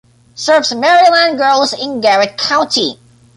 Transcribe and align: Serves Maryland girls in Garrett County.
Serves 0.33 0.73
Maryland 0.73 1.37
girls 1.37 1.73
in 1.73 2.01
Garrett 2.01 2.35
County. 2.35 2.97